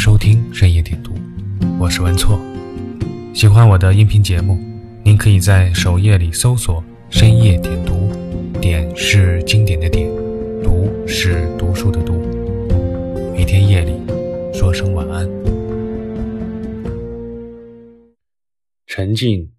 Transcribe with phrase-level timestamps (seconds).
[0.00, 1.12] 收听深夜点读，
[1.78, 2.40] 我是文措。
[3.34, 4.58] 喜欢我的音频节目，
[5.04, 6.82] 您可以在首页里搜索
[7.12, 8.10] “深夜点读”，
[8.62, 10.08] 点是经典的点，
[10.64, 12.14] 读是读书的读。
[13.34, 13.92] 每天夜里
[14.54, 15.28] 说声晚安。
[18.86, 19.52] 沉浸、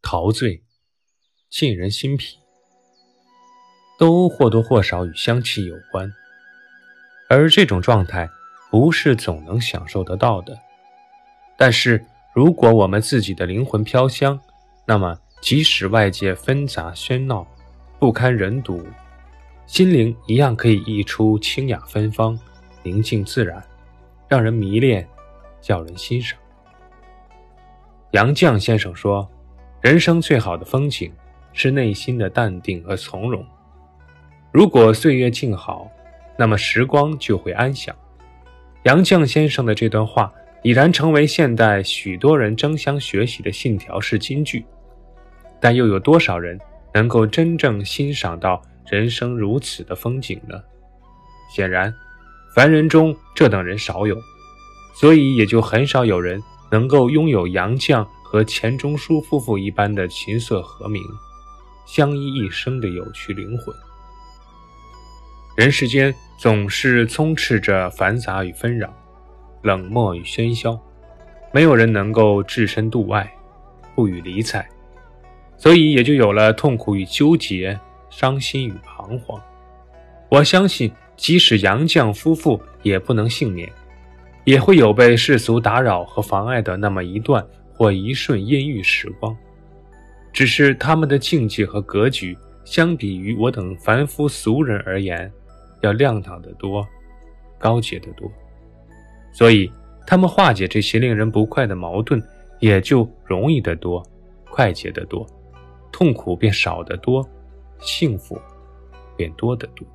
[0.00, 0.62] 陶醉、
[1.50, 2.38] 沁人心脾，
[3.98, 6.10] 都或多或少与香气有关，
[7.28, 8.30] 而这种状态。
[8.78, 10.54] 不是总能享受得到的，
[11.56, 14.38] 但是如果我们自己的灵魂飘香，
[14.84, 17.46] 那么即使外界纷杂喧闹，
[17.98, 18.86] 不堪人睹，
[19.64, 22.38] 心灵一样可以溢出清雅芬芳，
[22.82, 23.64] 宁静自然，
[24.28, 25.08] 让人迷恋，
[25.62, 26.38] 叫人欣赏。
[28.10, 29.26] 杨绛先生说
[29.80, 31.10] ：“人生最好的风景
[31.54, 33.42] 是内心的淡定和从容。
[34.52, 35.90] 如果岁月静好，
[36.36, 37.96] 那么时光就会安详。”
[38.86, 44.64] 杨绛先生的这段话已然成为现代许多人争相学习的信条式金句，
[45.60, 46.56] 但又有多少人
[46.94, 50.62] 能够真正欣赏到人生如此的风景呢？
[51.52, 51.92] 显然，
[52.54, 54.16] 凡人中这等人少有，
[54.94, 56.40] 所以也就很少有人
[56.70, 61.02] 能够拥有杨绛和钱钟书夫妇一般的琴瑟和鸣、
[61.86, 63.74] 相依一生的有趣灵魂。
[65.56, 68.92] 人世间总是充斥着繁杂与纷扰，
[69.62, 70.78] 冷漠与喧嚣，
[71.50, 73.26] 没有人能够置身度外，
[73.94, 74.66] 不予理睬，
[75.56, 77.78] 所以也就有了痛苦与纠结，
[78.10, 79.40] 伤心与彷徨。
[80.28, 83.66] 我相信，即使杨绛夫妇也不能幸免，
[84.44, 89.34] 也会有被世俗打扰和妨碍的那么一段或一瞬阴郁时光。
[90.34, 95.32] 只是他们的境界和格局，相比于我等凡夫俗人而言，
[95.86, 96.86] 要亮堂得多，
[97.58, 98.30] 高洁得多，
[99.32, 99.70] 所以
[100.06, 102.22] 他们化解这些令人不快的矛盾，
[102.58, 104.04] 也就容易得多，
[104.50, 105.24] 快捷得多，
[105.92, 107.26] 痛苦便少得多，
[107.80, 108.38] 幸福
[109.16, 109.86] 便多得多。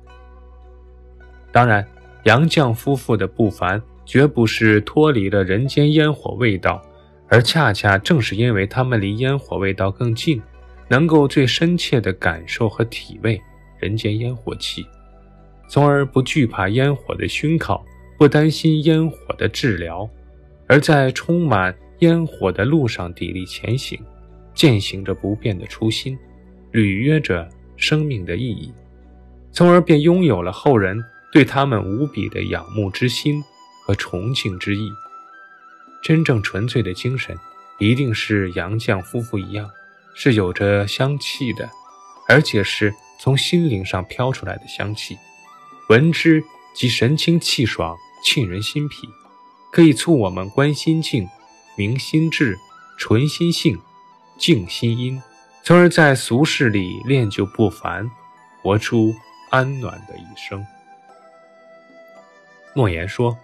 [1.52, 1.86] 当然，
[2.24, 6.80] 杨绛夫妇的不凡，绝不是脱离了人间烟火味道，
[7.28, 10.40] 而恰恰正是因为他们离烟火味道更近，
[10.88, 13.40] 能够最深切地感受和体味
[13.78, 14.86] 人间烟火气。
[15.72, 17.82] 从而不惧怕烟火的熏烤，
[18.18, 20.06] 不担心烟火的治疗，
[20.66, 23.98] 而在充满烟火的路上砥砺前行，
[24.52, 26.18] 践行着不变的初心，
[26.72, 28.70] 履约着生命的意义，
[29.50, 31.02] 从而便拥有了后人
[31.32, 33.42] 对他们无比的仰慕之心
[33.86, 34.90] 和崇敬之意。
[36.02, 37.34] 真正纯粹的精神，
[37.78, 39.70] 一定是杨绛夫妇一样，
[40.14, 41.66] 是有着香气的，
[42.28, 45.16] 而且是从心灵上飘出来的香气。
[45.92, 46.42] 闻之
[46.72, 47.94] 即神清气爽，
[48.24, 49.06] 沁人心脾，
[49.70, 51.28] 可以促我们观心境、
[51.76, 52.58] 明心智、
[52.96, 53.78] 纯心性、
[54.38, 55.22] 静心音，
[55.62, 58.10] 从而在俗世里练就不凡，
[58.62, 59.14] 活出
[59.50, 60.64] 安暖的一生。
[62.72, 63.36] 莫言说：“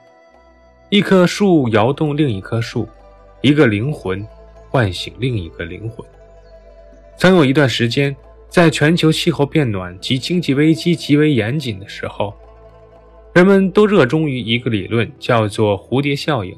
[0.88, 2.88] 一棵树摇动另一棵树，
[3.42, 4.26] 一个灵魂
[4.70, 6.02] 唤醒另一个灵魂。”
[7.18, 8.16] 曾有一段时间。
[8.48, 12.34] 在全球气候变暖及经济危机极为严谨的时候，
[13.34, 16.56] 人们都热衷于一个理论，叫做蝴蝶效应，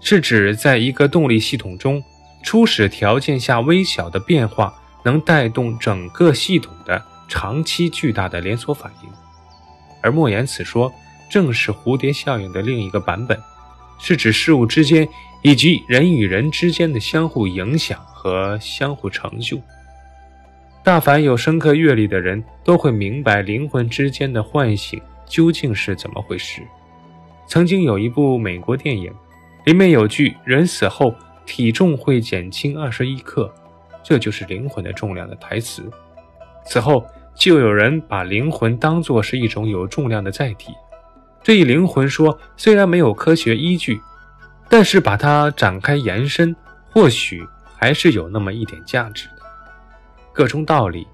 [0.00, 2.02] 是指在一个动力系统中，
[2.44, 9.08] 初始条件下微小的变化能带动整个系统的长期巨大的连锁反应。
[10.02, 10.92] 而莫言此说，
[11.30, 13.38] 正是蝴蝶效应的另一个版本，
[13.98, 15.08] 是指事物之间
[15.42, 19.58] 以及人与人之间的相互影响和相互成就。
[20.90, 26.62] 大凡有深刻阅历的人都会明白灵魂之间的唤醒究竟是怎么回事。
[27.46, 29.14] 曾经有一部美国电影，
[29.66, 31.14] 里面有句“人死后
[31.46, 33.54] 体重会减轻二十一克”，
[34.02, 35.88] 这就是灵魂的重量的台词。
[36.66, 40.72] 此后就有人把灵魂当作是一种有重量的载体。
[41.40, 44.00] 这一灵魂说，虽然没有科学依据，
[44.68, 46.52] 但是把它展开延伸，
[46.90, 47.46] 或许
[47.78, 49.39] 还是有那么一点价值的。
[50.40, 51.06] 各中道理，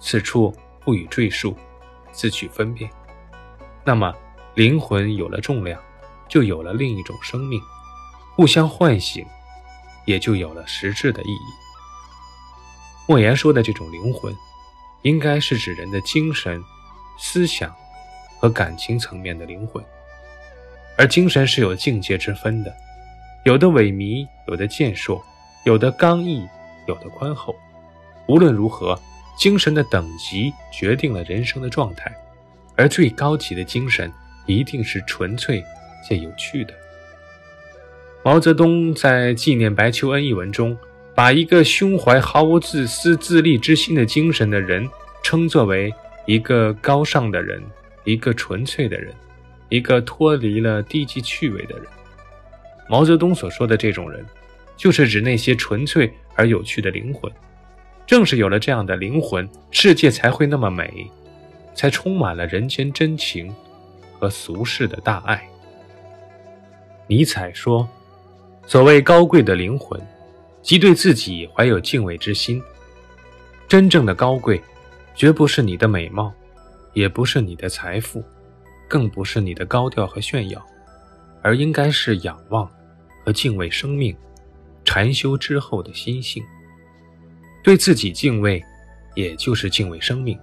[0.00, 0.56] 此处
[0.86, 1.54] 不予赘述，
[2.12, 2.90] 自取分辨。
[3.84, 4.10] 那么，
[4.54, 5.78] 灵魂有了重量，
[6.30, 7.60] 就有了另一种生命，
[8.34, 9.22] 互相唤醒，
[10.06, 11.52] 也就有了实质的意义。
[13.06, 14.34] 莫言说的这种灵魂，
[15.02, 16.64] 应该是指人的精神、
[17.18, 17.70] 思想
[18.38, 19.84] 和感情层面的灵魂。
[20.96, 22.74] 而精神是有境界之分的，
[23.44, 25.22] 有的萎靡，有的健硕，
[25.66, 26.48] 有的刚毅，
[26.88, 27.54] 有的宽厚。
[28.30, 28.96] 无论如何，
[29.36, 32.14] 精神的等级决定了人生的状态，
[32.76, 34.08] 而最高级的精神
[34.46, 35.64] 一定是纯粹
[36.06, 36.72] 且有趣的。
[38.22, 40.78] 毛泽东在纪念白求恩一文中，
[41.12, 44.88] 把一个胸怀毫无自私自利之心的精神的人，
[45.24, 45.92] 称作为
[46.24, 47.60] 一个高尚的人，
[48.04, 49.12] 一个纯粹的人，
[49.68, 51.84] 一个脱离了低级趣味的人。
[52.88, 54.24] 毛泽东所说的这种人，
[54.76, 57.28] 就是指那些纯粹而有趣的灵魂。
[58.10, 61.08] 正是有了这样的灵魂，世界才会那么美，
[61.76, 63.54] 才充满了人间真情
[64.18, 65.48] 和俗世的大爱。
[67.06, 67.88] 尼采说
[68.66, 69.96] ：“所谓高贵的灵魂，
[70.60, 72.60] 即对自己怀有敬畏之心。
[73.68, 74.60] 真正的高贵，
[75.14, 76.32] 绝不是你的美貌，
[76.94, 78.24] 也不是你的财富，
[78.88, 80.60] 更不是你的高调和炫耀，
[81.42, 82.68] 而应该是仰望。”
[83.24, 84.16] 和敬畏生命，
[84.84, 86.42] 禅修之后的心性，
[87.62, 88.62] 对自己敬畏，
[89.14, 90.38] 也就是敬畏生命，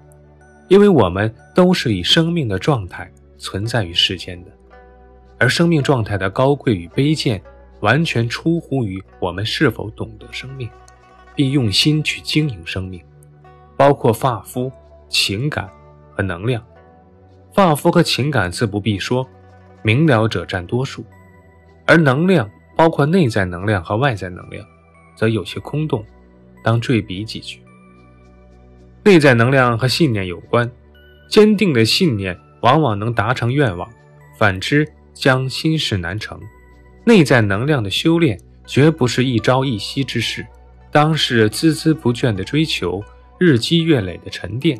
[0.67, 4.51] 因为我们都是以生命的状态存在于世间的，
[5.37, 7.41] 而生命状态的高贵与卑贱，
[7.79, 10.69] 完全出乎于我们是否懂得生命，
[11.35, 13.01] 并用心去经营生命，
[13.75, 14.71] 包括发肤、
[15.09, 15.69] 情感
[16.11, 16.63] 和能量。
[17.53, 19.27] 发肤和情感自不必说，
[19.81, 21.03] 明了者占多数，
[21.85, 22.49] 而能量。
[22.77, 24.63] 包括内在能量和外在能量，
[25.15, 26.05] 则有些空洞，
[26.67, 27.61] 当缀笔几句。
[29.05, 30.69] 内在能量和信念有关，
[31.29, 33.89] 坚定的信念往往能达成愿望，
[34.37, 36.37] 反之将心事难成。
[37.05, 40.45] 内在能量的修炼绝不是一朝一夕之事，
[40.91, 43.01] 当是孜孜不倦的追求，
[43.39, 44.77] 日积月累的沉淀。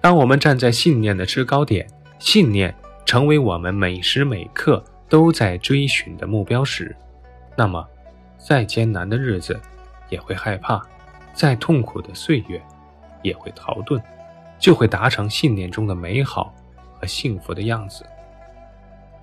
[0.00, 1.84] 当我们站在信念的制高点，
[2.20, 2.72] 信念
[3.04, 6.94] 成为我们每时每刻都在追寻的目标时，
[7.56, 7.84] 那么，
[8.38, 9.60] 再艰难的日子
[10.08, 10.80] 也会害怕，
[11.34, 12.62] 再痛苦的岁月
[13.22, 14.00] 也会逃遁，
[14.58, 16.54] 就会达成信念中的美好
[16.98, 18.06] 和幸福的样子。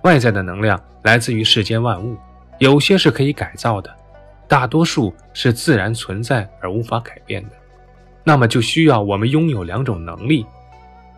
[0.02, 2.16] 外在的能量来自于世间万物，
[2.58, 3.90] 有些是可以改造的，
[4.46, 7.50] 大多数是自然存在而无法改变的。
[8.22, 10.46] 那么就需要我们拥有两种能力：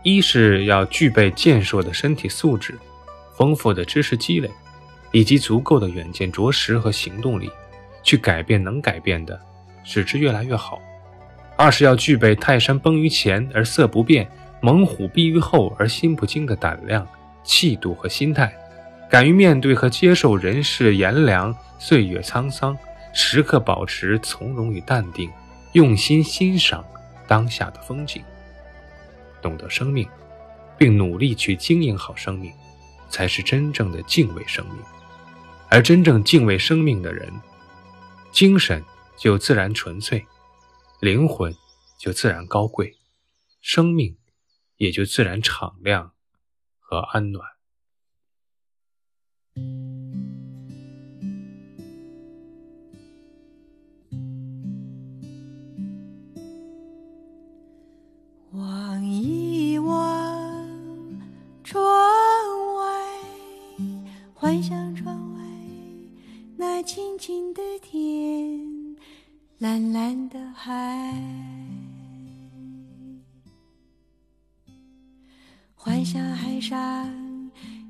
[0.03, 2.79] 一是要具备健硕的身体素质，
[3.37, 4.51] 丰富的知识积累。
[5.13, 7.49] 以及足够的远见卓识和行动力，
[8.03, 9.41] 去改变能改变的，
[9.85, 10.81] 使之越来越好。
[11.57, 14.29] 二是要具备泰山崩于前而色不变，
[14.61, 17.07] 猛虎逼于后而心不惊的胆量、
[17.45, 18.53] 气度和心态，
[19.09, 22.77] 敢于面对和接受人世炎凉、岁月沧桑，
[23.13, 25.31] 时刻保持从容与淡定，
[25.75, 26.85] 用心欣赏
[27.29, 28.21] 当下的风景，
[29.41, 30.09] 懂得生命，
[30.77, 32.51] 并努力去经营好生命，
[33.09, 34.79] 才是真正的敬畏生命。
[35.69, 37.29] 而真正敬畏生命的人，
[38.33, 38.83] 精神
[39.17, 40.27] 就自然纯粹，
[41.01, 41.55] 灵魂
[41.99, 42.97] 就自然高贵，
[43.61, 44.17] 生命
[44.77, 46.13] 也就自然敞亮
[46.81, 47.54] 和安暖。
[69.59, 71.15] 蓝蓝的海，
[75.77, 77.09] 幻想海上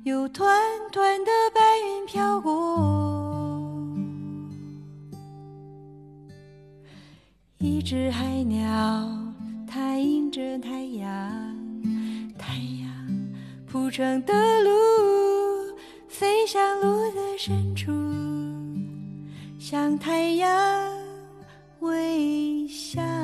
[0.03, 0.47] 有团
[0.91, 3.83] 团的白云飘过，
[7.57, 9.09] 一只海鸟，
[9.67, 11.09] 它迎着太阳，
[12.37, 12.87] 太阳
[13.65, 14.69] 铺成的路，
[16.07, 17.91] 飞向路的深处。
[19.57, 20.49] 向太阳
[21.85, 23.14] 微笑。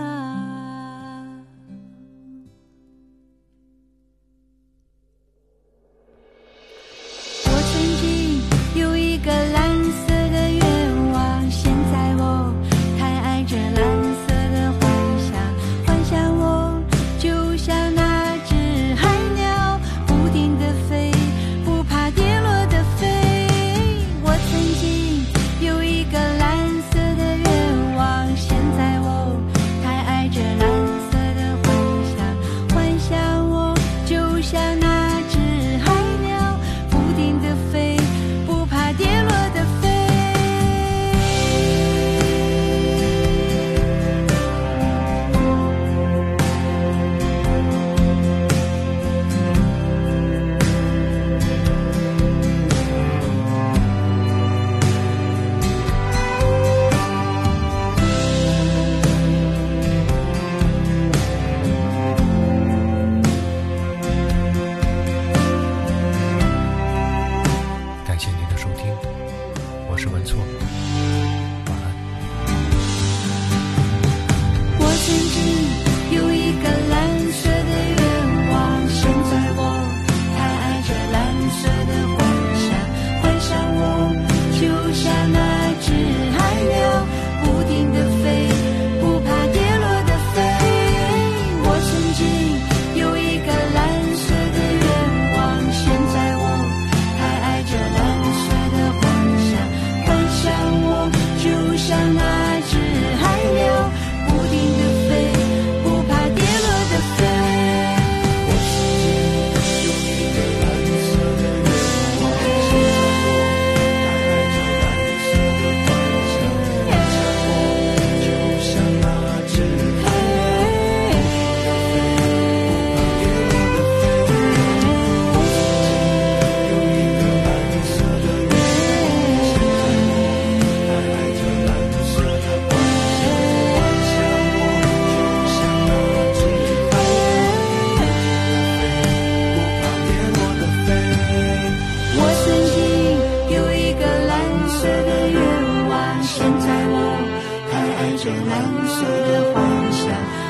[149.01, 149.58] 碎的幻
[149.91, 150.05] 想，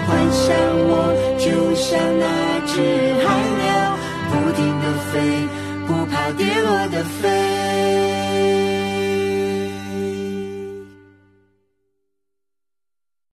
[0.08, 0.43] 幻想
[0.91, 0.93] 我
[1.39, 1.88] 就像
[2.20, 2.25] 那
[2.67, 2.74] 只
[3.24, 3.25] 海
[3.62, 3.96] 鸟，
[4.29, 5.13] 不停地飞，
[5.88, 7.60] 不怕跌落的飞。